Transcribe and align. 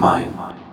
mine. 0.00 0.69